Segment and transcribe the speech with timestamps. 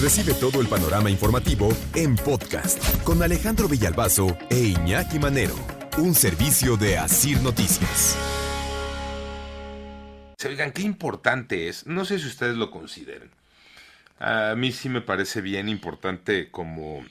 [0.00, 5.56] Recibe todo el panorama informativo en podcast con Alejandro Villalbazo e Iñaki Manero,
[5.96, 8.16] un servicio de Asir Noticias.
[10.46, 13.28] Oigan, qué importante es, no sé si ustedes lo consideren.
[14.20, 17.04] A mí sí me parece bien importante como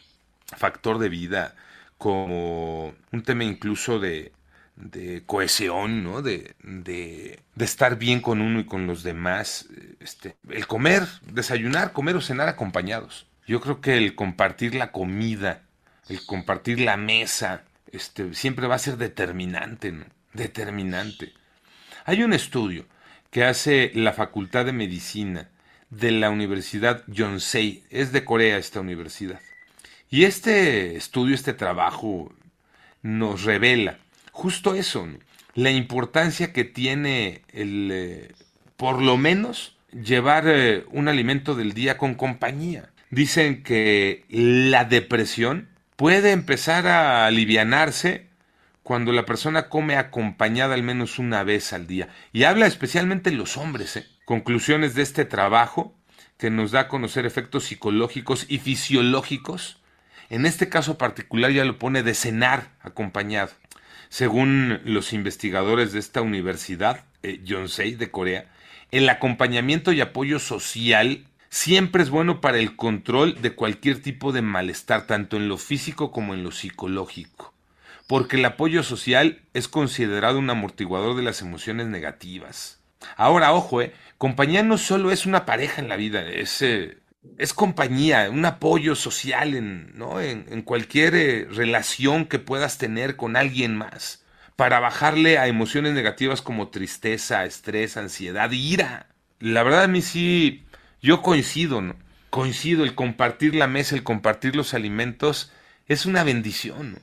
[0.55, 1.55] factor de vida,
[1.97, 4.31] como un tema incluso de,
[4.77, 6.21] de cohesión, ¿no?
[6.21, 9.67] De, de, de, estar bien con uno y con los demás.
[9.99, 13.27] Este, el comer, desayunar, comer o cenar acompañados.
[13.47, 15.63] Yo creo que el compartir la comida,
[16.09, 20.05] el compartir la mesa, este, siempre va a ser determinante, ¿no?
[20.33, 21.33] Determinante.
[22.05, 22.85] Hay un estudio
[23.31, 25.49] que hace la Facultad de Medicina
[25.89, 29.39] de la Universidad Yonsei, es de Corea esta universidad.
[30.09, 32.33] Y este estudio, este trabajo,
[33.01, 33.99] nos revela
[34.31, 35.07] justo eso,
[35.55, 38.31] la importancia que tiene el, eh,
[38.75, 42.89] por lo menos, llevar eh, un alimento del día con compañía.
[43.09, 48.27] Dicen que la depresión puede empezar a alivianarse
[48.83, 52.09] cuando la persona come acompañada al menos una vez al día.
[52.31, 53.97] Y habla especialmente los hombres.
[53.97, 54.05] ¿eh?
[54.25, 55.93] Conclusiones de este trabajo
[56.37, 59.81] que nos da a conocer efectos psicológicos y fisiológicos.
[60.29, 63.51] En este caso particular ya lo pone de cenar acompañado.
[64.09, 68.45] Según los investigadores de esta universidad, eh, Yonsei de Corea,
[68.91, 74.41] el acompañamiento y apoyo social siempre es bueno para el control de cualquier tipo de
[74.41, 77.53] malestar, tanto en lo físico como en lo psicológico.
[78.07, 82.79] Porque el apoyo social es considerado un amortiguador de las emociones negativas.
[83.15, 86.97] Ahora, ojo, eh, compañía no solo es una pareja en la vida, es, eh,
[87.37, 90.21] es compañía, un apoyo social en, ¿no?
[90.21, 94.23] en, cualquier eh, relación que puedas tener con alguien más,
[94.57, 99.07] para bajarle a emociones negativas como tristeza, estrés, ansiedad, ira.
[99.39, 100.65] La verdad a mí sí,
[101.01, 101.95] yo coincido, ¿no?
[102.31, 105.53] Coincido, el compartir la mesa, el compartir los alimentos,
[105.87, 106.93] es una bendición.
[106.93, 106.97] ¿no?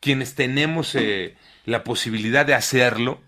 [0.00, 3.20] Quienes tenemos eh, la posibilidad de hacerlo,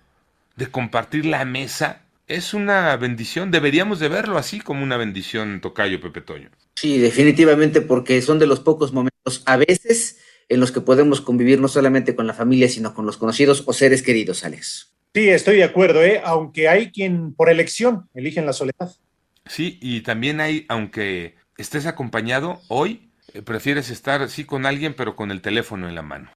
[0.57, 3.51] de compartir la mesa, es una bendición.
[3.51, 6.49] Deberíamos de verlo así como una bendición, Tocayo Pepe Toño.
[6.77, 10.19] Sí, definitivamente, porque son de los pocos momentos, a veces,
[10.49, 13.73] en los que podemos convivir no solamente con la familia, sino con los conocidos o
[13.73, 14.93] seres queridos, Alex.
[15.15, 16.21] Sí, estoy de acuerdo, ¿eh?
[16.25, 18.95] aunque hay quien por elección eligen la soledad.
[19.47, 25.17] Sí, y también hay, aunque estés acompañado, hoy eh, prefieres estar, sí, con alguien, pero
[25.17, 26.31] con el teléfono en la mano.